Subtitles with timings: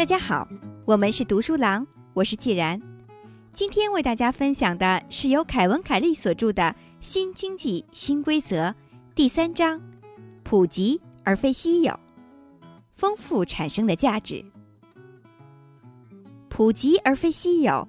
[0.00, 0.48] 大家好，
[0.86, 2.80] 我们是读书郎，我是既然。
[3.52, 6.62] 今天为大家分享的是由凯文·凯利所著的
[7.02, 8.68] 《新经济新规则》
[9.14, 9.78] 第三章：
[10.42, 12.00] 普及而非稀有，
[12.94, 14.42] 丰富产生的价值。
[16.48, 17.86] 普及而非稀有，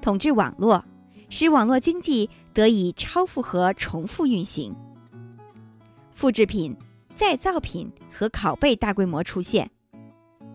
[0.00, 0.82] 统治网络，
[1.28, 4.74] 使网络经济得以超负荷重复运行。
[6.10, 6.74] 复制品、
[7.14, 9.70] 再造品和拷贝大规模出现，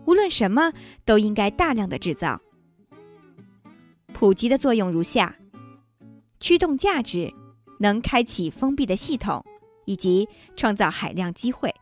[0.06, 0.72] 无论什么
[1.04, 2.40] 都应该大量的制造。
[4.12, 5.36] 普及的作用如下：
[6.40, 7.32] 驱动价值，
[7.78, 9.44] 能开启封闭的系统，
[9.84, 11.74] 以及创造海量机会。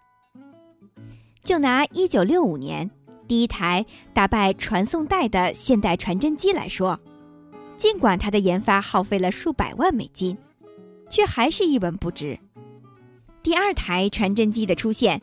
[1.44, 2.90] 就拿一九六五年
[3.28, 6.98] 第一台打败传送带的现代传真机来说，
[7.76, 10.36] 尽管它的研发耗费了数百万美金，
[11.10, 12.38] 却还是一文不值。
[13.42, 15.20] 第二台传真机的出现，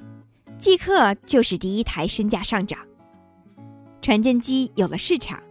[0.59, 2.79] 即刻就使第一台身价上涨。
[4.01, 5.41] 传真机有了市场，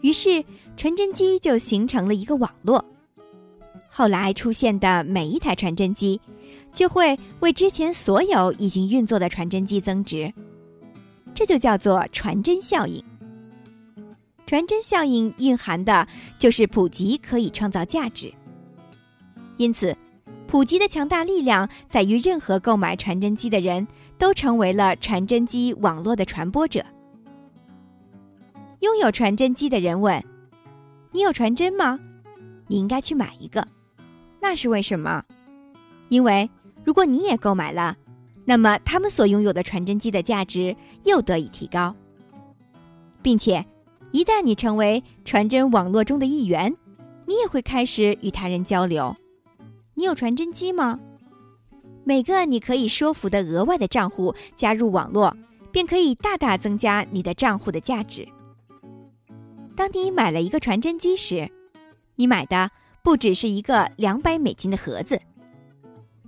[0.00, 0.42] 于是
[0.76, 2.84] 传真机就形成了一个网络。
[3.88, 6.20] 后来出现的每一台传真机，
[6.72, 10.32] 就会为之前所有已经运作的传真机增值，
[11.34, 13.04] 这就叫做传真效应。
[14.46, 18.32] 传真效应蕴含的就是普及可以创造价值，
[19.56, 19.96] 因此。
[20.48, 26.84] 普及的强大力量在于，任何购买传真机的人都成为了传真机网络的传播者。
[28.82, 30.20] 拥有传真机的人问
[31.12, 32.00] ：“你有传真吗？
[32.66, 33.64] 你应该去买一个。”
[34.42, 35.22] 那是为什么？
[36.08, 36.50] 因为
[36.82, 37.96] 如果你也购买了，
[38.44, 41.94] 那么他们所拥有的传真机的价值又得以提高，
[43.22, 43.64] 并且
[44.10, 46.76] 一旦你成为传真网络中的一员，
[47.24, 49.14] 你也会开始与他人交流。
[49.94, 50.98] 你有传真机吗？
[52.02, 55.32] 每个你可以说服的额外的账户加入网络，
[55.70, 58.26] 便可以大大增加你的账户的价值。
[59.82, 61.50] 当你买了一个传真机时，
[62.14, 62.70] 你买的
[63.02, 65.20] 不只是一个两百美金的盒子，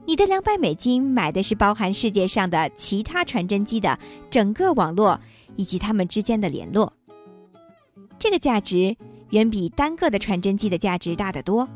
[0.05, 3.97] 你的两百美金买的是包含世界上的其他传真机的
[4.29, 5.21] 整个网络
[5.55, 6.93] 以及它们之间的联络。
[8.19, 8.97] 这个价值
[9.31, 11.69] 远比单个的传真机的价值大得多。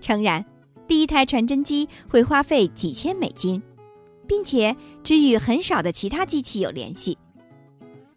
[0.00, 0.42] 诚然。
[0.88, 3.60] 第一台传真机会花费几千美金，
[4.26, 4.74] 并且
[5.04, 7.18] 只与很少的其他机器有联系，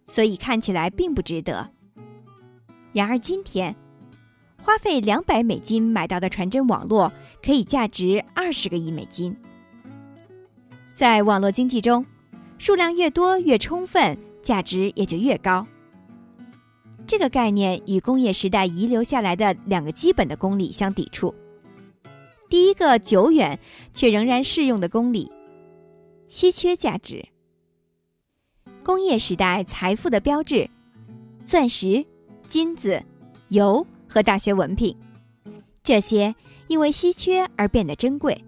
[0.08, 1.72] 所以看起来并不值得。
[2.92, 3.74] 然而今天，
[4.62, 7.12] 花费两百美金买到的传真网络
[7.42, 9.34] 可以价值二十个亿美金。
[10.94, 12.04] 在网络经济中，
[12.58, 15.66] 数量越多越充分，价值也就越高。
[17.06, 21.34] 这个概念与工业时代遗留下来的两个基本的公理相抵触。
[22.48, 23.58] 第一个久远
[23.92, 25.30] 却仍然适用的公理：
[26.28, 27.24] 稀缺价值。
[28.82, 30.68] 工业时代财富的标志，
[31.46, 32.04] 钻石、
[32.50, 33.00] 金子、
[33.48, 34.94] 油和大学文凭，
[35.84, 36.34] 这些
[36.66, 38.44] 因为稀缺而变得珍贵。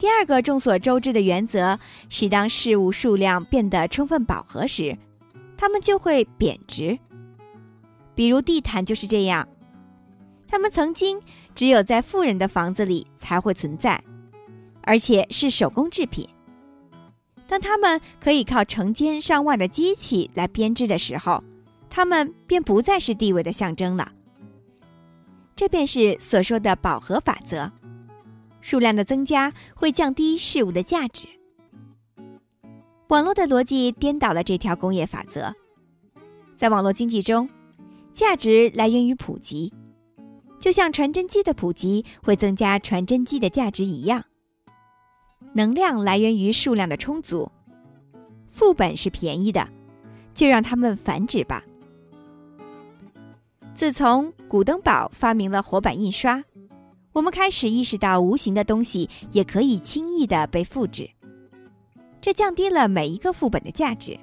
[0.00, 1.78] 第二个众所周知的原则
[2.08, 4.98] 是，当事物数量变得充分饱和时，
[5.56, 6.98] 它们就会贬值。
[8.16, 9.48] 比如地毯就是这样，
[10.46, 11.18] 它们曾经。
[11.54, 14.02] 只有在富人的房子里才会存在，
[14.80, 16.26] 而且是手工制品。
[17.46, 21.44] 当他们可以靠成千上万的机器来编织的时候，
[21.94, 24.10] 他们便不再是地位的象征了。
[25.54, 27.70] 这便是所说的饱和法则：
[28.62, 31.28] 数量的增加会降低事物的价值。
[33.08, 35.54] 网络的逻辑颠倒了这条工业法则。
[36.56, 37.46] 在网络经济中，
[38.14, 39.70] 价值来源于普及。
[40.58, 44.24] 就像传真机的普及会增加传真机的价值一样，
[45.52, 47.52] 能量来源于数量的充足。
[48.48, 49.68] 副本是便宜的，
[50.32, 51.62] 就让它们繁殖吧。
[53.82, 56.44] 自从古登堡发明了活版印刷，
[57.12, 61.10] 我们开始意识到无形的东西也可以轻易的被复制，
[62.20, 64.16] 这降低了每一个副本的价值，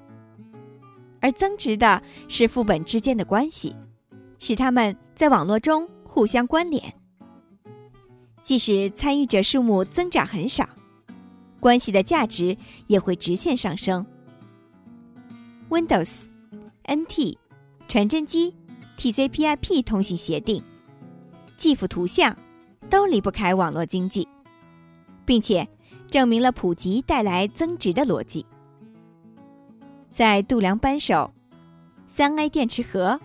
[1.20, 3.76] 而增值的是副本之间的关系，
[4.38, 5.86] 使它们在网络中。
[6.06, 6.94] 互相关联，
[8.42, 10.70] 即使参与者数目增长很少，
[11.60, 12.56] 关系的价值
[12.88, 14.06] 也会直线上升。
[15.68, 16.28] Windows、
[16.86, 17.38] NT、
[17.90, 18.56] 传真机、
[19.00, 20.62] TCP/IP 通信协定、
[21.58, 22.38] GIF 图像，
[22.90, 24.28] 都离不开网络经济，
[25.26, 25.66] 并且
[26.12, 28.46] 证明了普及带来增值的逻辑。
[30.12, 31.34] 在度量扳手、
[32.08, 33.20] 三 A 电池盒。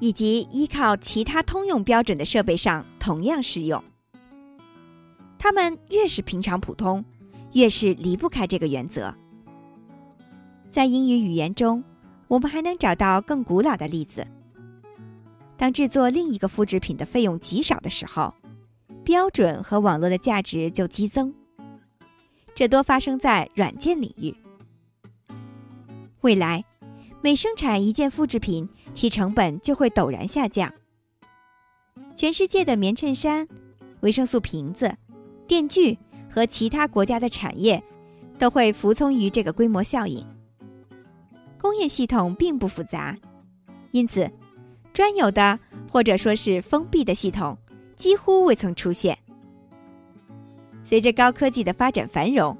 [0.00, 3.82] 以及依靠其他通用标准的设备上同样适用。
[5.36, 7.04] 它们越是平常普通，
[7.54, 9.12] 越是离不开这个原则。
[10.70, 11.82] 在英语语言中，
[12.28, 14.24] 我们还能找到更古老的例子。
[15.58, 18.32] 当制作另一个复制品的费用极少的时候，
[19.04, 21.34] 标准和网络的价值就激增。
[22.54, 24.32] 这多发生在软件领域。
[26.20, 26.64] 未来，
[27.20, 30.72] 每生产一件复制品，其成本就会陡然下降。
[32.14, 33.46] 全世界的棉衬衫、
[34.00, 34.96] 维生素瓶子、
[35.48, 35.98] 电锯
[36.30, 37.82] 和其他国家的产业
[38.38, 40.24] 都会服从于这个规模效应。
[41.60, 43.16] 工业系统并不复杂，
[43.90, 44.30] 因此。
[44.98, 45.56] 专有的
[45.88, 47.56] 或者说是封闭的系统
[47.96, 49.16] 几乎未曾出现。
[50.82, 52.58] 随着高科技的发展繁荣，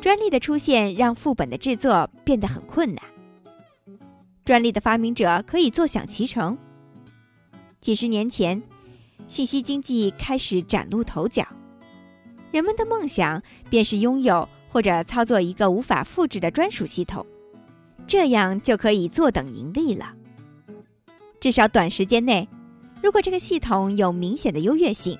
[0.00, 3.04] 专利的出现让副本的制作变得很困难。
[4.44, 6.56] 专利的发明者可以坐享其成。
[7.80, 8.62] 几十年前，
[9.26, 11.44] 信息经济开始崭露头角，
[12.52, 17.26] 人们的梦想便是拥有或者操作一个无法复制的专属系统，
[18.06, 20.14] 这样就可以坐等盈利了。
[21.46, 22.48] 至少短时间内，
[23.00, 25.16] 如果这个系统有明显的优越性，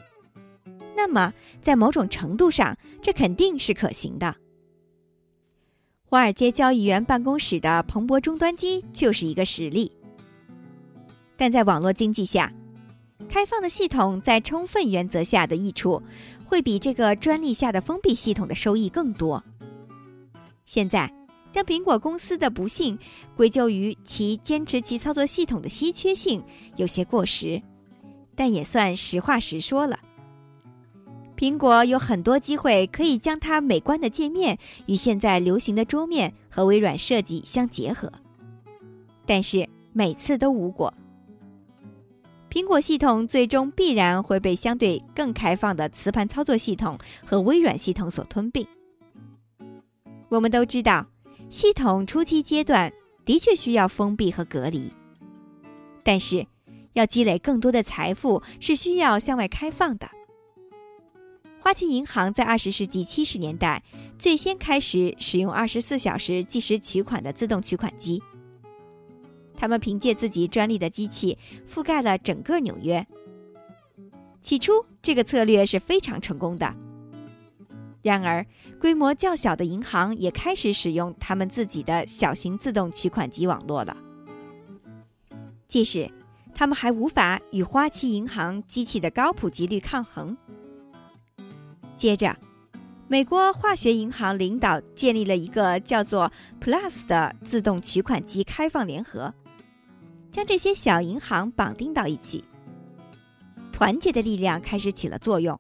[0.97, 1.33] 那么
[1.63, 4.35] 在某种程度上，这肯定是可行的。
[6.05, 9.93] 华尔街交易员办公室的彭博终端机就是一个实例。
[11.37, 12.53] 但在网络经济下，
[13.29, 16.03] 开放的系统在充分原则下的益处，
[16.45, 19.41] 会比这个专利下的封闭系统的收益更多。
[20.65, 21.09] 现在。
[21.57, 22.99] 将苹果公司的不幸
[23.35, 26.45] 归咎于其坚持其操作系统的稀缺性，
[26.77, 27.63] 有些过时，
[28.35, 29.99] 但也算实话实说了。
[31.35, 38.13] 苹果有很多机会可以将它美观的界面与现在流行的桌面和微软设计相结合，
[39.25, 40.93] 但是每次都无果。
[42.51, 48.67] 苹果系统最终必然会被相对更开放的磁盘操作系统和微软系统所吞并。
[50.29, 51.07] 我们都知道。
[51.49, 52.93] 系统初期阶段
[53.25, 54.93] 的确需要封闭和隔离，
[56.03, 56.47] 但是
[56.93, 60.09] 要积累更多的财富是需要向外开放的。
[61.61, 63.83] 花旗银行在二十世纪七十年代
[64.19, 68.23] 最先开始使用二十四小时计时取款的自动取款机，
[69.57, 71.39] 他们凭借自己专利的机器
[71.69, 73.05] 覆盖了整个纽约。
[74.41, 76.73] 起初，这个策略是非常成功的。
[78.07, 78.47] 然而，
[78.79, 83.97] 规模较小的银行也开始使用他们自己的小型自动取款机网络了。
[85.67, 86.09] 即使
[86.55, 90.37] 他们还无法与花旗银行机器的高普及率抗衡。
[91.97, 92.37] 接着，
[93.09, 96.31] 美国化学银行领导建立了一个叫做
[96.61, 99.35] Plus 的自动取款机开放联合，
[100.31, 102.45] 将这些小银行绑定到一起。
[103.73, 105.59] 团结的力量开始起了作用。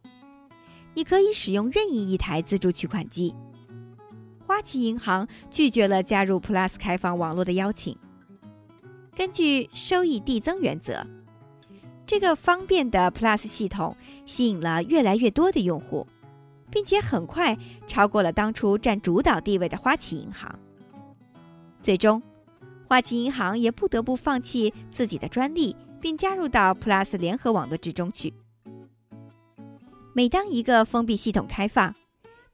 [0.96, 3.34] 你可以使用任意一台自助取款机。
[4.46, 7.94] 花旗银行拒绝了加入 Plus 开放网络的邀请。
[9.14, 11.06] 根据收益递增原则，
[12.06, 13.94] 这个方便的 Plus 系统
[14.24, 16.06] 吸引了越来越多的用户，
[16.70, 20.58] 并且很快超过了当初占主导地位的花旗银行。
[21.82, 22.22] 最终，
[22.86, 28.32] 花旗银行也不得不放弃自己的专利，并加入到 Plus 联合网络之中去。
[30.16, 31.94] 每当一个封闭系统开放，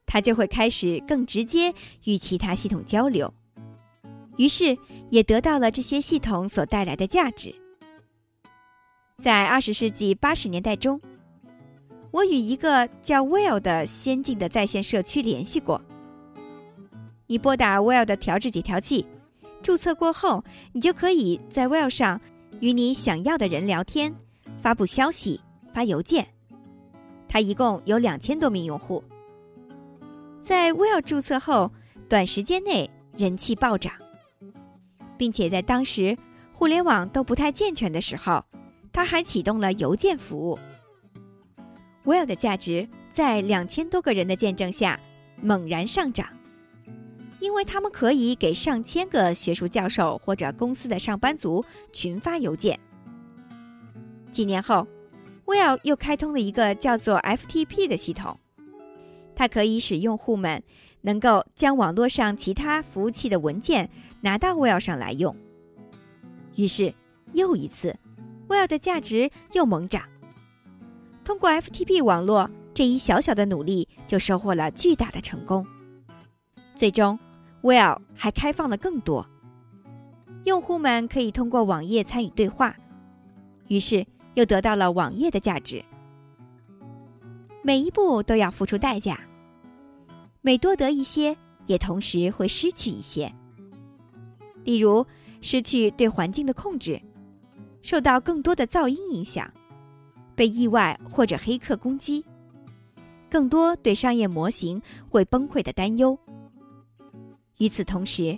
[0.05, 3.33] 它就会开始更直接与其他系统交流，
[4.37, 4.77] 于是
[5.11, 7.55] 也得到了这些系统所带来的价值。
[9.23, 11.01] 在二十世纪八十年代中，
[12.11, 15.81] 我与一个叫 Well 的先进的在线社区联系过。
[17.29, 19.07] 你拨打 Well 的调制解调器，
[19.63, 20.43] 注册过后，
[20.73, 22.21] 你就可以在 Well 上
[22.59, 24.13] 与你想要的人聊天、
[24.61, 25.41] 发布消息、
[25.73, 26.27] 发邮件。
[27.33, 29.03] 它一共有两千多名用户，
[30.43, 31.73] 在 Will 注册后，
[32.07, 33.91] 短时间内人气暴涨，
[35.17, 36.15] 并且在当时
[36.53, 38.45] 互联网都不太健全的时候，
[38.93, 40.59] 它还启动了邮件服务。
[42.05, 45.01] Will 的价值在两千多个人的见证下
[45.41, 46.29] 猛然上涨，
[47.41, 52.79] 因为他们可以给上千个学术教授或者公司的上班族群发邮件。
[54.31, 54.87] 几年后。
[55.53, 58.41] Will 又开通了一个叫做 FTP 的系统，
[59.37, 60.63] 它可以使用户们
[61.03, 63.91] 能够将网络上其他服务器的文件
[64.23, 65.37] 拿到 Well 上来用。
[66.57, 66.95] 于是，
[67.35, 67.95] 又一次
[68.49, 70.05] ，Well 的价值又猛涨。
[71.23, 75.67] 通过 FTP 网络这一小小的努力，就收获了巨大的成功。
[76.75, 77.19] 最终
[77.61, 79.27] ，Well 还开放了更多，
[80.45, 82.75] 用户们可以通过网页参与对话。
[83.69, 84.07] 于是。
[84.35, 85.83] 又得到了网页的价值。
[87.63, 89.21] 每一步都要付出代价，
[90.41, 91.37] 每多得一些，
[91.67, 93.33] 也同时会失去一些。
[94.65, 95.07] 例如，
[95.41, 97.01] 失去对环境的控制，
[97.83, 99.49] 受到更多的噪音影响，
[100.35, 102.25] 被意外或者黑客攻击，
[103.31, 106.19] 更多对商业模型会崩溃的担忧。
[107.59, 108.37] 与此同时，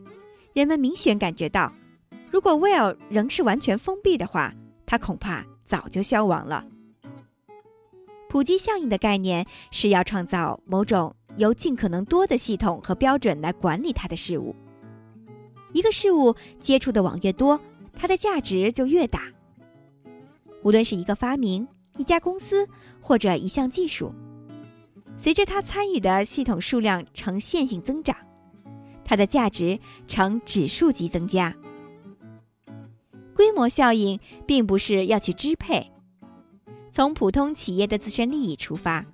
[0.53, 1.73] 人们明显感觉到，
[2.31, 6.65] 如果 Well 仍是完全封闭的话，它恐怕早就消亡了。
[8.29, 14.55] 普及效应的概念是要创造某种由尽可能多的系统和标准来管理它的事物。
[15.73, 17.61] 一个事物接触的网越多，
[17.93, 19.23] 它的价值就越大。
[20.63, 21.67] 无论是一个发明、
[21.97, 22.69] 一家公司
[23.01, 24.13] 或者一项技术，
[25.17, 28.17] 随着它参与的系统数量呈线性增长，
[29.05, 29.79] 它的价值
[30.09, 31.55] 呈指数级增加。
[33.35, 35.91] 规模效应并不是要去支配。
[36.91, 39.05] 从普通企业的自身利益出发，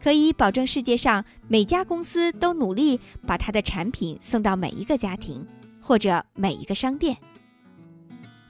[0.00, 5.44] 可以保证世界上每家公司都努力把它的产品送到每一个家庭
[5.80, 7.16] 或者每一个商店。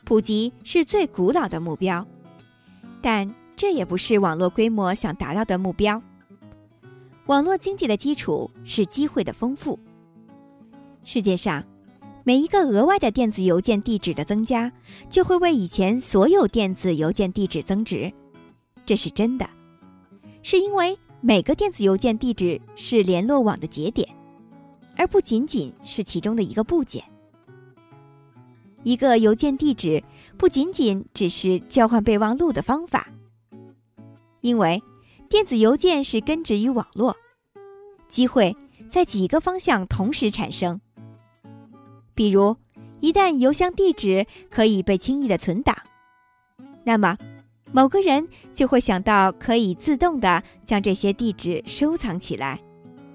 [0.04, 2.06] 普及是最古老的目标，
[3.00, 6.02] 但这也不是网络规模想达到的目标。
[7.26, 9.78] 网络经济的基础是机会的丰富。
[11.04, 11.64] 世界上
[12.26, 14.72] 每一个额外的电子邮件地址的增加，
[15.10, 18.10] 就会为以前所有电子邮件地址增值。
[18.86, 19.46] 这是真的，
[20.42, 24.08] 是因为每个电子邮件地址是联络网的节点，
[24.96, 27.04] 而不仅仅是其中的一个部件。
[28.84, 30.02] 一个邮件地址
[30.38, 33.06] 不仅仅只是交换备忘录的方法，
[34.40, 34.82] 因为
[35.28, 37.14] 电子邮件是根植于网络，
[38.08, 38.56] 机会
[38.88, 40.80] 在几个方向同时产生。
[42.14, 42.56] 比如，
[43.00, 45.76] 一旦邮箱地址可以被轻易的存档，
[46.84, 47.16] 那么。
[47.72, 52.60] 某个人就会想到可以自动的将这些地址收藏起来，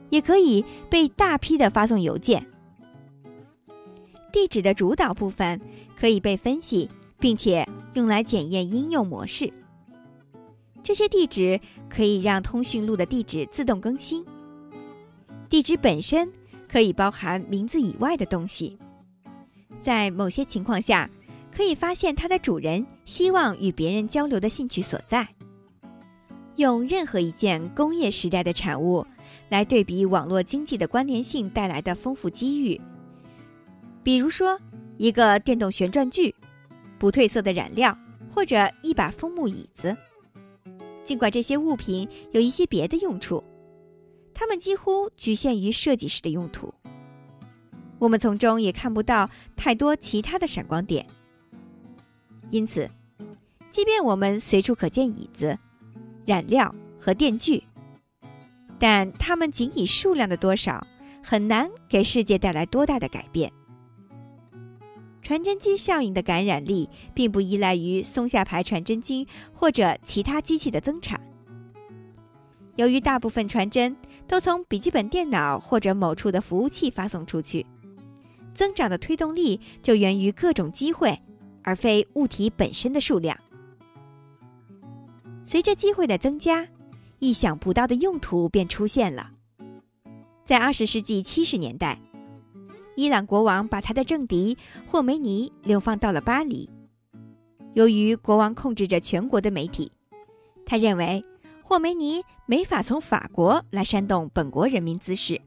[0.09, 2.45] 也可以被大批的发送邮件。
[4.33, 5.61] 地址的主导部分
[5.97, 6.89] 可以被分析，
[7.21, 9.49] 并且用来检验应用模式。
[10.83, 14.25] 这些地址可以让通讯录的地址自动更新。
[15.47, 16.29] 地址本身
[16.67, 18.77] 可以包含名字以外的东西，
[19.79, 21.09] 在某些情况下。
[21.51, 25.27] 可以发现它的主人希望与别人交流的兴趣所在。
[26.57, 29.05] 用任何一件工业时代的产物
[29.49, 32.79] 来对比网络经济的关联性带来的丰富机遇，
[34.03, 34.57] 比如说
[34.95, 36.33] 一个电动旋转锯、
[36.97, 37.97] 不褪色的染料
[38.29, 39.97] 或者一把枫木椅子。
[41.03, 43.43] 尽管这些物品有一些别的用处，
[44.33, 46.73] 它们几乎局限于设计师的用途。
[47.99, 51.05] 我们从中也看不到太多其他的闪光点。
[52.49, 52.89] 因此，
[53.69, 55.57] 即便我们随处可见椅子、
[56.25, 57.63] 染料和电锯，
[58.79, 60.87] 但它们仅以数量的多少，
[61.23, 63.51] 很难给世界带来多大的改变。
[65.21, 71.21] 传真机效应的感染力并不依赖于松下牌传真机或者其他机器的增产。
[72.77, 77.63] 由于大部分传真都从笔记本电脑或者某处的服务器发送出去，
[78.59, 81.17] 增长的推动力就源于各种机会。
[81.61, 83.37] 而非物体本身的数量。
[85.45, 86.67] 随着机会的增加，
[87.19, 89.31] 意想不到的用途便出现了。
[90.43, 91.99] 在二十世纪七十年代，
[92.95, 96.67] 伊朗国王把他的政敌霍梅尼流放到了巴黎。
[97.73, 99.91] 由于国王控制着全国的媒体，
[100.65, 101.21] 他认为
[101.61, 105.39] 霍梅尼没法从法国来煽动本国人民滋事。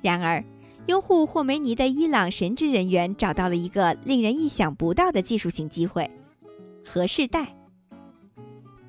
[0.00, 0.44] 然而，
[0.86, 6.10] 拥护霍梅尼的伊朗神职人员找到了一个令人意想不到的技术性机会——
[6.84, 7.54] 核试带。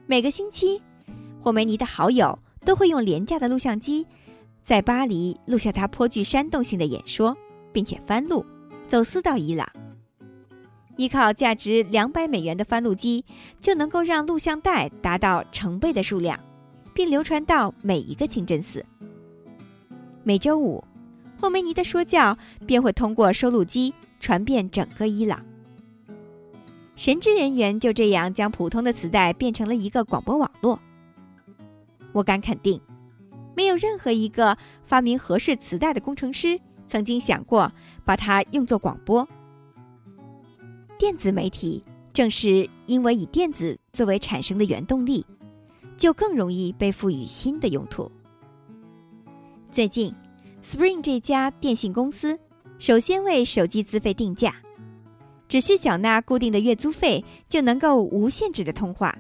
[0.08, 0.82] 每个星期，
[1.40, 4.08] 霍梅尼的好友都会用廉价的录像机，
[4.64, 7.38] 在巴黎录下他颇具煽动性的演说，
[7.72, 8.44] 并且翻录，
[8.88, 9.68] 走私到伊朗。
[10.98, 13.24] 依靠价值两百美元的翻录机，
[13.62, 16.40] 就能够让录像带达到成倍的数量，
[16.92, 18.84] 并流传到每一个清真寺。
[20.24, 20.84] 每周五。
[21.44, 25.44] 霍梅尼的说教便会通过收录机传遍整个伊朗。
[26.96, 30.80] 神职人员就这样将普通的磁带变成了一个广播网络。
[32.14, 32.80] 我敢肯定，
[33.58, 36.58] 没有任何一个发明合适磁带的工程师
[36.88, 37.70] 曾经想过
[38.06, 39.28] 把它用作广播。
[40.98, 41.84] 电子媒体
[42.14, 45.26] 正是因为以电子作为产生的原动力，
[45.98, 48.10] 就更容易被赋予新的用途。
[49.70, 50.16] 最近。
[50.64, 52.40] Spring 这家电信公司
[52.80, 54.56] 首先为手机资费定价，
[55.50, 59.16] 只需缴纳固定的月租费就能够无限制的通话。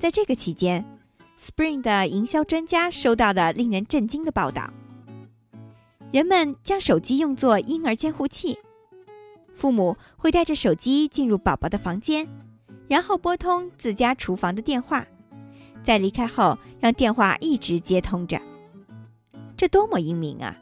[0.00, 0.84] 在这个期间
[1.40, 4.72] ，Spring 的营销专家收到了令人震惊的报道：
[6.10, 8.58] 人们将手机用作婴儿监护器，
[9.54, 12.26] 父母会带着手机进入宝宝的房间，
[12.88, 15.06] 然后拨通自家厨房的电话，
[15.84, 18.40] 在离开后让电话一直接通着。
[19.62, 20.56] 这多么英明啊！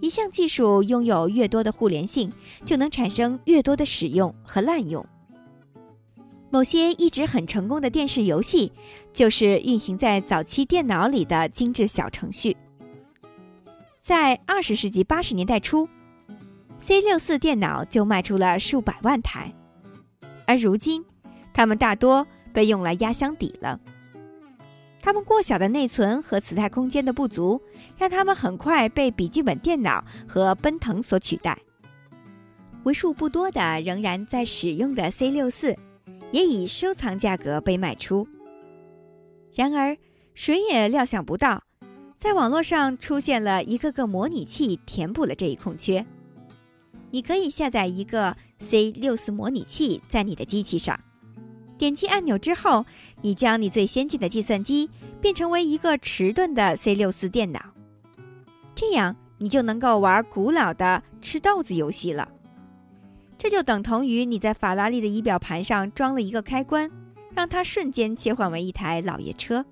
[0.00, 2.30] 一项技术拥有越多的互联性，
[2.62, 5.02] 就能产生越多的使用和滥用。
[6.50, 8.70] 某些一直很成功的电视游戏，
[9.14, 12.54] 就是运行在早期电脑里的精致小程序。
[14.02, 15.88] 在二十世纪八十年代初
[16.80, 19.50] ，C 六四电脑就卖出了数百万台，
[20.46, 21.02] 而如今，
[21.54, 23.80] 它们大多被用来压箱底了。
[25.02, 27.60] 它们过小的内存和磁带空间的不足。
[27.98, 31.56] 让他们很快被笔记本电脑和奔腾所取代。
[32.82, 35.76] 为数不多的仍然在使用的 C 六四，
[36.32, 38.26] 也以收藏价格被卖出。
[39.54, 39.96] 然而，
[40.34, 41.62] 谁也料想不到，
[42.18, 46.04] 在网络上出现了一个个模拟器，填补了这一空缺。
[47.10, 50.98] 你可以下载一个 C 六四模拟器在你的机器上，
[51.82, 52.86] 点击按钮之后，
[53.22, 54.88] 你将你最先进的计算机
[55.20, 57.60] 变成为一个迟钝的 C 六四电脑。
[58.72, 62.28] 这样，你就能够玩古老的吃豆子游戏了。
[63.36, 66.88] 这就等同于你在法拉利的仪表盘上装了一个开关，
[67.34, 69.66] 让它瞬间切换为一台老爷车。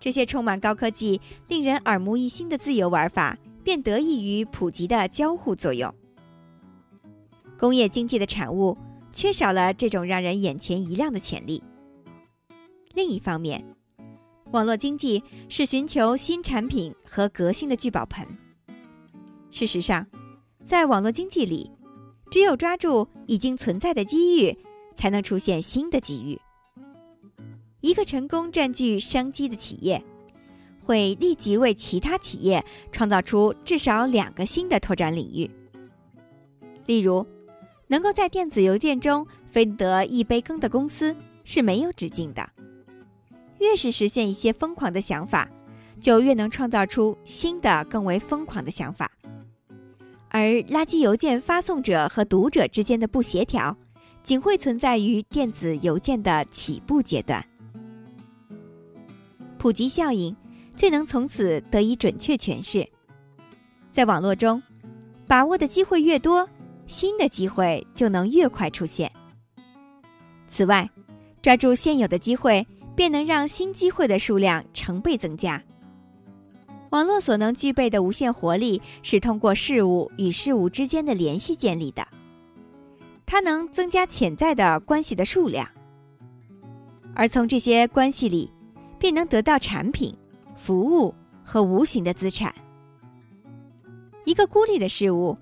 [0.00, 5.94] 这些充满高科技、令人耳目一新的自由玩法，便得益于普及的交互作用。
[7.56, 8.76] 工业经济的产物
[9.14, 11.62] 缺少了这种让人眼前一亮的潜力。
[12.92, 13.64] 另一方面，
[14.50, 18.26] 网络经济是寻求新产品和革新的聚宝盆。
[19.50, 20.04] 事实上，
[20.64, 21.70] 在网络经济里，
[22.30, 24.58] 只有抓住已经存在的机遇，
[24.96, 26.38] 才能出现新的机遇。
[27.80, 30.02] 一个成功占据商机的企业，
[30.82, 35.48] 会立即为其他企业创造出至少两个新的拓展领域。
[36.86, 37.26] 例如，
[37.86, 42.48] 能够在电子邮件中分得一杯羹的公司是没有止境的。
[43.60, 45.48] 越是实现一些疯狂的想法，
[46.00, 49.10] 就越能创造出新的、更为疯狂的想法。
[50.28, 53.76] 而垃圾邮件发送者和读者之间的不协调，
[54.22, 57.46] 仅会存在于电子邮件的起步阶段。
[59.56, 60.36] 普及效应
[60.76, 62.86] 最能从此得以准确诠释。
[63.92, 64.60] 在网络中，
[65.26, 66.48] 把握的机会越多，
[66.86, 69.10] 新的机会就能越快出现。
[70.48, 70.88] 此外，
[71.42, 72.66] 抓住现有的机会。
[72.96, 75.60] 便能让新机会的数量成倍增加。
[76.90, 82.06] 网络所能具备的无限活力是通过事物与事物之间的联系建立的，
[83.26, 85.68] 它能增加潜在的关系的数量，
[87.16, 88.48] 而从这些关系里，
[88.96, 90.16] 便能得到产品、
[90.54, 92.54] 服务和无形的资产。
[94.24, 95.36] 一个孤立的事物，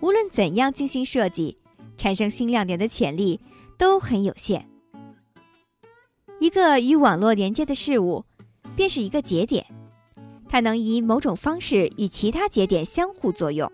[0.00, 1.58] 无论怎样精心设计，
[1.96, 3.40] 产生新亮点的潜力
[3.76, 4.66] 都很有限。
[6.38, 8.24] 一个与网络连接的事物，
[8.74, 9.66] 便是一个节点，
[10.48, 13.70] 它能以某种方式与其他节点相互作用，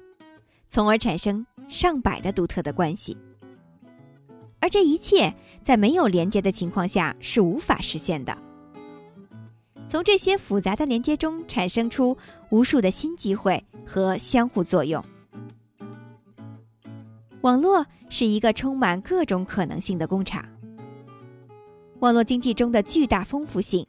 [0.69, 3.17] 从而产生上百的独特的关系。
[4.59, 8.37] 而这一切在没有连接的情况下是无法实现的。
[9.89, 12.17] 从这些复杂的连接中产生出
[12.51, 15.01] 无数的新机会和相互作用。
[17.47, 20.45] 网络是一个充满各种可能性的工厂。
[22.01, 23.87] 网络经济中的巨大丰富性，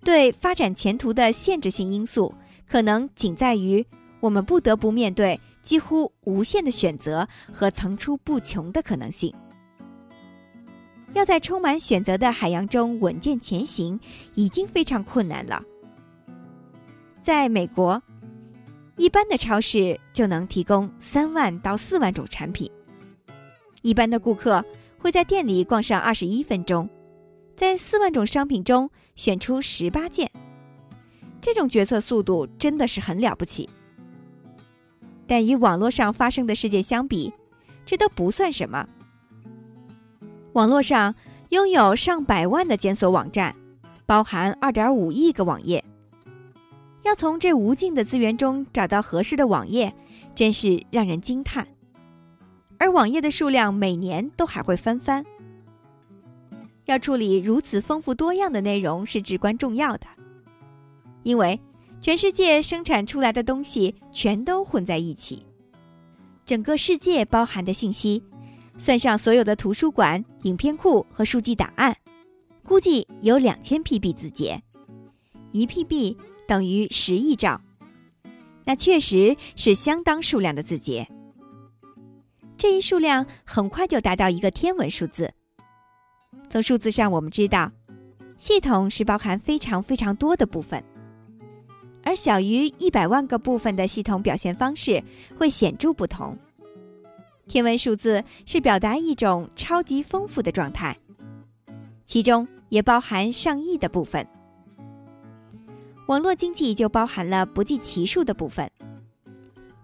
[0.00, 2.34] 对发展前途的限制性因素，
[2.68, 3.86] 可能仅在于
[4.18, 9.32] 我们不得不面对几乎无限的选择和层出不穷的可能性。
[11.12, 14.00] 要在充满选择的海洋中稳健前行，
[14.34, 15.62] 已经非常困难了。
[17.22, 18.02] 在美国，
[18.96, 22.70] 一般的超市就能提供三万到四万种产品，
[23.80, 24.64] 一般的顾客
[24.98, 26.88] 会在店里逛上二十一分钟。
[27.56, 30.30] 在四万种商品中选出十八件，
[31.40, 33.68] 这种决策速度真的是很了不起。
[35.26, 37.32] 但与网络上发生的事件相比，
[37.86, 38.86] 这都不算什么。
[40.52, 41.14] 网络上
[41.50, 43.54] 拥有上百万的检索网站，
[44.04, 45.82] 包含二点五亿个网页。
[47.02, 49.92] 要从这无尽的资源中找到合适的网页，
[50.34, 51.66] 真是让人惊叹。
[52.78, 55.24] 而网页的数量每年都还会翻番。
[56.86, 60.06] 要处理如此丰富多样的内容是至关重要的，
[61.22, 61.60] 因为
[62.00, 65.46] 全世界生产出来的东西全都混在一起，
[66.44, 68.22] 整个世界包含的信息，
[68.78, 71.96] 算上所有的图书馆、影片库和数据档案，
[72.64, 74.60] 估计有两千 PB 字节，
[75.52, 77.60] 一 PB 等于十亿兆，
[78.64, 81.08] 那确实是相当数量的字节。
[82.56, 85.32] 这一数量很快就达到一个天文数字。
[86.48, 87.72] 从数字上我们知道，
[88.38, 90.82] 系统是包含非常非常多的部分，
[92.04, 95.02] 而小于一百万个部分的系统表现方式
[95.38, 96.36] 会显著不同。
[97.48, 100.96] 天文数字是表达一种超级丰富的状态，
[102.04, 104.26] 其中也包含上亿的部分。
[106.06, 108.70] 网络经济就包含了不计其数的部分，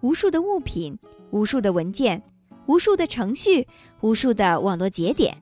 [0.01, 0.99] 无数的物品，
[1.31, 2.23] 无数的文件，
[2.67, 3.67] 无数的程序，
[4.01, 5.41] 无数的网络节点，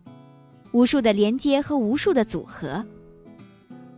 [0.73, 2.85] 无数的连接和无数的组合，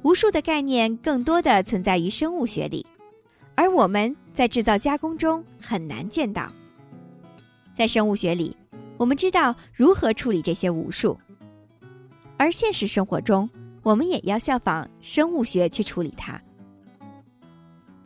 [0.02, 2.86] 无数的概念，更多的存在于生物学里，
[3.56, 6.50] 而我们在制造加工中很难见到。
[7.74, 8.56] 在生物学里，
[8.96, 11.18] 我们知道如何处理这些无数，
[12.36, 13.50] 而现实生活中，
[13.82, 16.40] 我们也要效仿生物学去处理它。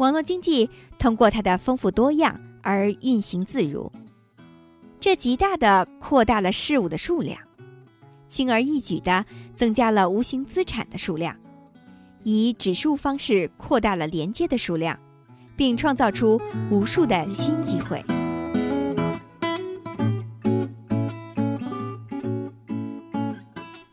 [0.03, 3.89] 网络经济通过它的丰富多样而运行自如，
[4.99, 7.41] 这极大的扩大了事物的数量，
[8.27, 11.37] 轻而易举的增加了无形资产的数量，
[12.25, 14.99] 以指数方式扩大了连接的数量，
[15.55, 18.05] 并创造出无数的新机会。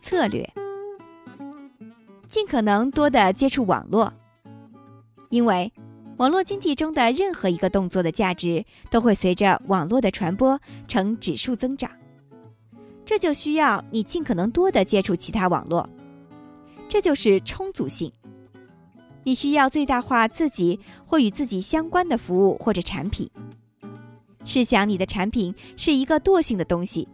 [0.00, 0.52] 策略：
[2.28, 4.12] 尽可能多的接触网络，
[5.28, 5.72] 因为
[6.20, 11.90] 网络经济中的任何一个动作的价值都会随着网络的传播呈指数增长。
[13.06, 15.88] 这就需要你尽可能多的接触其他网络，
[16.90, 18.12] 这就是充足性。
[19.22, 23.30] 你需要最大化自己或与自己相关的服务或者产品。
[24.44, 27.08] 试想你的产品是一个惰性的东西，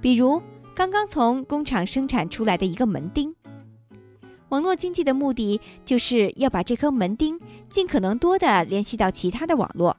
[0.00, 0.40] 比如。
[0.76, 3.32] 刚刚从工厂生产出来的一个门钉，
[4.54, 7.36] 网络经济的目的就是要把这颗门钉
[7.68, 9.96] 尽可能多的联系到其他的网络。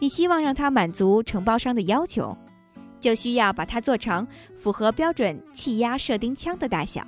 [0.00, 2.36] 你希望让它满足承包商的要求，
[2.98, 7.06] 就需要把它做成符合标准气压射钉枪的大小。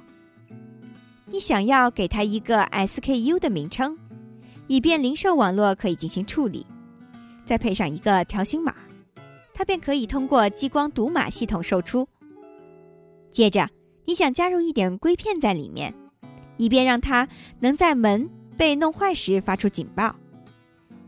[1.27, 3.99] 你想要给它一个 SKU 的名称，
[4.69, 6.65] 以便零售网络可以进行处理，
[7.45, 8.73] 再配上一个条形码，
[9.53, 12.07] 它便可以通过激光读码系统售出。
[13.33, 13.69] 接着，
[14.05, 15.93] 你想加入一点硅片在里面，
[16.63, 17.27] 以便让它
[17.59, 20.15] 能在门被弄坏时发出警报，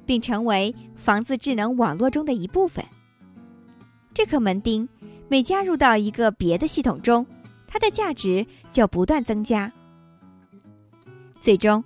[0.05, 2.85] 并成为房子智能网络中的一部分。
[4.13, 4.89] 这颗门钉
[5.29, 7.25] 每加入到一个别的系统中，
[7.69, 9.73] 它的价值就不断增加。
[11.41, 11.85] 最终，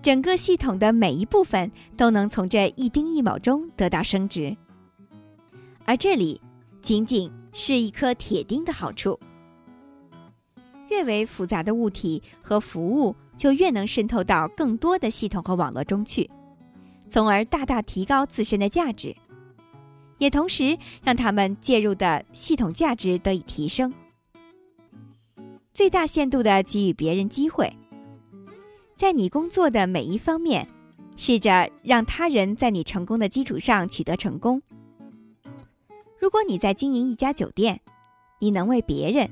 [0.00, 4.56] 整个系统的每一部分都能从这一丁一卯中得到升值。
[5.86, 6.40] 而这里
[6.80, 9.18] 仅仅是一颗铁钉的好处。
[10.92, 16.30] 越为复杂的物体和服务，就越能渗透到更多的系统和网络中去，
[17.08, 19.16] 从而大大提高自身的价值，
[20.18, 23.90] 也同时让他们介入的系统价值得以提升，
[25.72, 27.74] 最大限度的给予别人机会。
[28.94, 30.68] 在你工作的每一方面，
[31.16, 34.60] 试着让他人在你成功的基础上取得成功。
[36.20, 37.80] 如果你在经营一家酒店，
[38.40, 39.28] 你能为别人、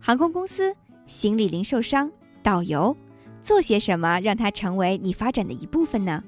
[0.00, 0.72] 航空公司。
[1.06, 2.10] 行李零售商、
[2.42, 2.96] 导游
[3.42, 6.24] 做些什么，让它成为你发展的一部分呢？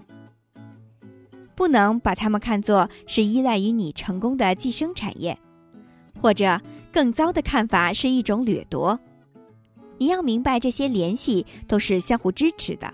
[1.55, 5.39] 不能把他们看作是依赖于你成功的寄生产业，
[6.21, 6.61] 或者
[6.93, 9.01] 更糟的看法是一种掠夺。
[9.97, 12.93] 你要明白，这些联系都是相互支持的。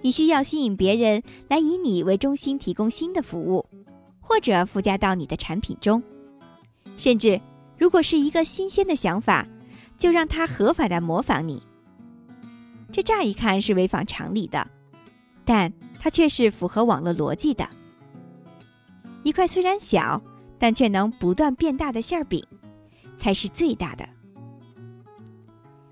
[0.00, 3.66] 你需要吸引别人来以你为中心提供新的服务，
[4.18, 6.02] 或者附加到你的产品中。
[6.96, 7.38] 甚至，
[7.76, 9.46] 如果是一个新鲜的想法。
[10.02, 11.62] 就让他合法的模仿你，
[12.90, 14.68] 这乍一看是违反常理的，
[15.44, 17.68] 但它却是符合网络逻辑的。
[19.22, 20.20] 一块虽然小，
[20.58, 22.44] 但却能不断变大的馅儿饼，
[23.16, 24.04] 才是最大的。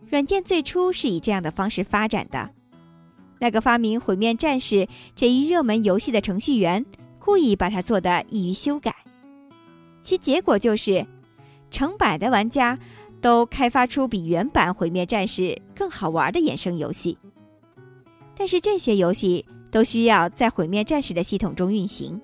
[0.08, 2.50] 软件最初是以这样的方式发展的。
[3.38, 4.74] 那个发明《毁灭战士》
[5.14, 6.84] 这一热门游戏的程序员，
[7.20, 8.92] 故意把它做的易于修改，
[10.02, 11.06] 其结果就是
[11.70, 12.76] 成百的玩家。
[13.20, 15.42] 都开发出比原版《毁灭战士》
[15.74, 17.18] 更好玩的衍生游戏，
[18.36, 22.20] 但是这些游戏都需要在《毁灭战士》的系统中运行。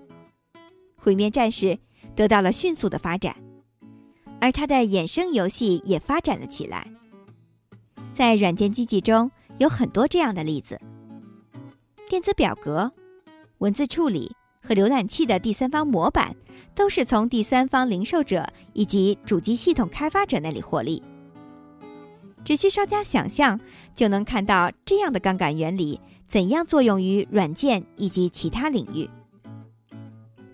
[0.97, 1.67] 《毁灭战士》
[2.15, 3.37] 得到了迅速的发展，
[4.41, 6.91] 而它的衍生游戏也发展了起来。
[8.15, 10.81] 在软件机器中有很多这样的例子：
[12.09, 12.91] 电子表格、
[13.59, 16.35] 文字处理和浏览器的第三方模板。
[16.77, 21.03] 都是从第三方零售者以及主机系统开发者那里获利。
[22.45, 23.59] 只需稍加想象，
[23.95, 29.09] 就能看到这样的杠杆原理怎样作用于软件以及其他领域。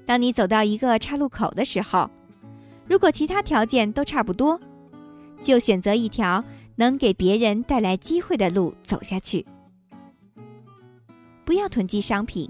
[0.07, 2.09] 当你走到一个岔路口的时候，
[2.87, 4.59] 如果其他条件都差不多，
[5.43, 6.43] 就选择一条
[6.77, 9.45] 能给别人带来机会的路走下去。
[11.45, 12.49] 不要囤积商品，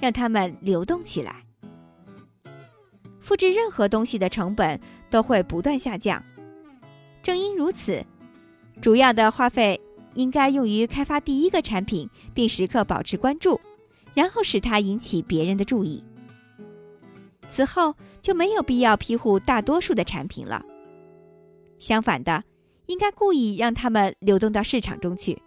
[0.00, 1.44] 让它们流动起来。
[3.30, 6.20] 复制任何东西的成本都会不断下降。
[7.22, 8.04] 正因如此，
[8.80, 9.80] 主要的花费
[10.14, 13.60] 应该用于开发第一个产品，并时刻保持关注，
[14.14, 16.02] 然后使它引起别人的注意。
[17.48, 20.66] 此后就没有必要庇护大多数的产品了。
[21.78, 22.42] 相反的，
[22.86, 25.40] 应该故意让它们流动到市场中去。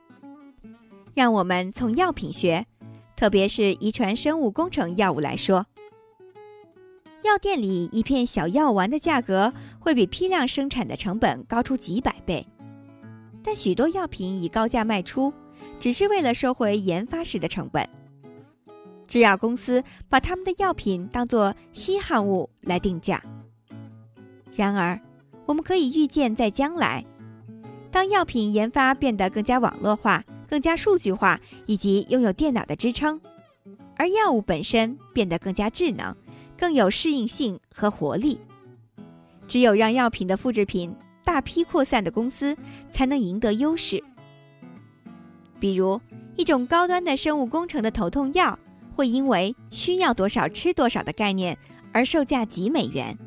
[1.14, 2.66] 让我们从药品学，
[3.18, 5.66] 特别是遗传生物工程药物来说，
[7.24, 12.46] 药店里一片小药丸的价格会比批量生产的成本高出几百倍。
[13.42, 15.34] 但许多药品以高价卖出，
[15.80, 17.88] 只是为了收回研发时的成本。
[19.08, 23.24] 制药公司把他们的药品当作稀罕物来定价。
[24.54, 25.00] 然而，
[25.46, 27.06] 我们可以预见，在将来，
[27.92, 33.20] 当药品研发变得更加网络化、更加数据化，以及拥有电脑的支撑，
[33.96, 36.16] 而药物本身变得更加智能、
[36.64, 38.40] 更有适应性和活力，
[39.50, 42.56] 只有让药品的复制品大批扩散的公司，
[42.90, 44.02] 才能赢得优势。
[45.60, 46.00] 比如，
[46.38, 48.58] 一种高端的生物工程的头痛药。
[48.96, 51.58] 会因为需要多少吃多少的概念
[51.92, 53.18] 而售价几美元，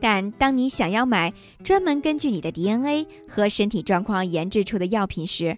[0.00, 5.56] 但当你想要买专门根据你的 DNA 和身体状况研制出的药品时，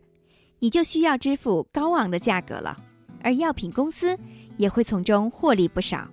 [0.58, 2.76] 你就需要支付高昂的价格了，
[3.22, 4.18] 而药品公司
[4.58, 6.06] 也会从中获利不少。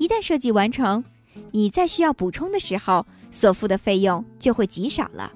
[0.00, 1.04] 一旦设计完成，
[1.52, 5.30] 你在需要补充的时候所付的费用就会极少了。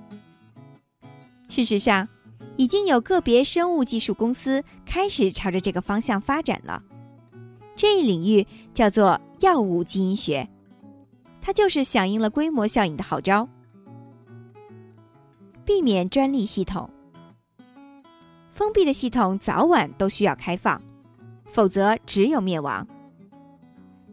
[1.48, 2.09] 事实上。
[2.57, 6.81] 已经有个别生物技术公司开始朝着这个方向发展了。
[7.74, 10.48] 这一领域叫做药物基因学，
[11.40, 13.48] 它就是响应了规模效应的号召。
[15.64, 16.88] 避免专利系统，
[18.53, 20.81] 封闭的系统早晚都需要开放，
[21.46, 22.87] 否则只有灭亡。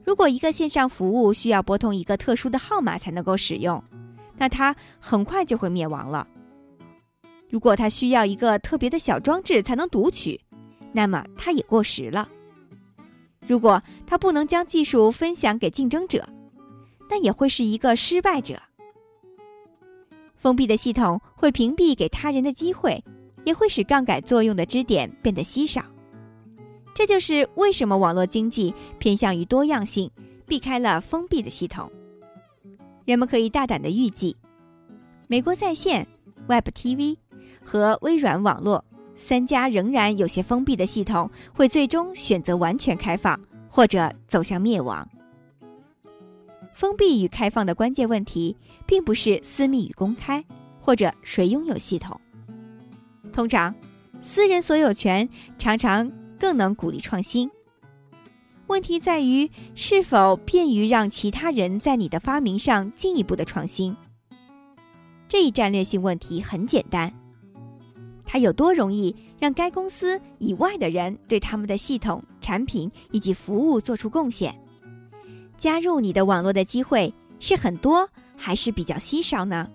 [0.03, 3.81] 如果一个线上服务需要拨通一个特殊的号码才能够使用，
[4.37, 6.27] 那它很快就会灭亡了。
[7.49, 10.39] 如果它需要一个特别的小装置才能读取，
[10.91, 12.27] 那么它也过时了。
[13.47, 16.27] 如果它不能将技术分享给竞争者，
[17.09, 18.61] 那也会是一个失败者。
[20.35, 23.03] 封闭的系统会屏蔽给他人的机会，
[23.43, 25.83] 也会使杠杆作用的支点变得稀少。
[27.01, 30.11] 这就是为什么网络经济偏向于多样性，
[30.45, 31.91] 避开了封闭的系统。
[33.05, 34.37] 人们可以大胆的预计，
[35.27, 36.05] 美国在线
[36.47, 37.17] Web TV。
[37.63, 38.85] 和微软网络
[39.15, 45.07] 三家仍然有些封闭的系统，会最终选择完全开放，或者走向灭亡。
[46.75, 50.45] 封闭与开放的关键问题，并不是私密与公开，
[50.79, 52.21] 或者谁拥有系统。
[53.33, 53.73] 通常，
[54.21, 56.11] 私人所有权常常
[56.41, 57.47] 更能鼓励创新。
[58.65, 63.95] 问题在于是否便于让其他人在你的发明上进一步的创新。
[65.29, 67.13] 这一战略性问题很简单。
[68.25, 74.51] 它有多容易让该公司以外的人对他们的系统、产品以及服务做出贡献？
[75.59, 79.69] 加入你的网络的机会是很多还是比较稀少呢？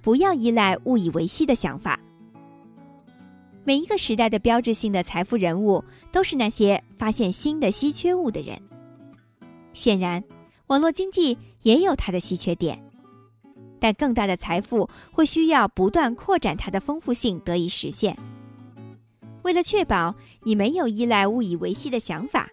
[0.00, 1.98] 不要依赖物以为稀的想法。
[3.66, 8.56] 每一个时代的标志性的财富人物都是那些发现新的稀缺物的人。
[9.72, 10.22] 显然，
[10.68, 12.80] 网络经济也有它的稀缺点。
[13.80, 18.16] 但更大的财富会需要不断扩展它的丰富性得以实现。
[19.42, 22.48] 为了确保你没有依赖物以为稀的想法，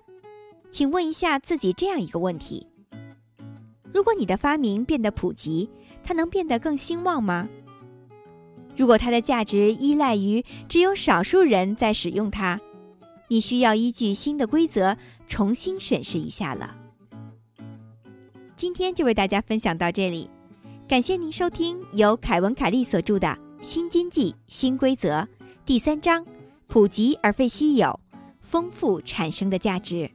[0.72, 2.66] 请问一下自己这样一个问题：
[3.94, 5.70] 如果你的发明变得普及，
[6.04, 7.48] 它能变得更兴旺吗？
[8.76, 12.60] 如果它的价值依赖于只有少数人在使用它，
[13.28, 16.76] 你需要依据新的规则重新审视一下了。
[18.56, 20.30] 今天就为大家分享到这里。
[20.88, 23.28] 感谢您收听由凯文·凯利所著的
[23.62, 25.22] 《新经济新规则》
[25.66, 26.26] 第三章：
[26.68, 28.00] 普及而非稀有，
[28.42, 30.12] 丰富产生的价值。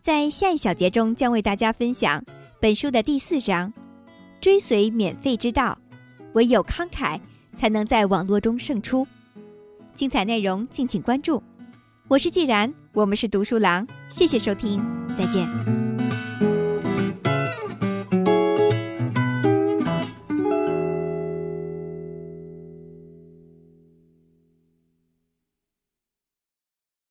[0.00, 2.24] 在下一小节中，将为大家分享
[2.60, 3.72] 本书的第四章：
[4.40, 5.78] 追随免费之道，
[6.34, 7.20] 唯有慷慨
[7.56, 9.06] 才能在网络中胜出。
[9.94, 11.42] 精彩内容敬请关注。
[12.08, 14.82] 我是既然，我们是读书郎，谢谢收听，
[15.16, 15.91] 再见。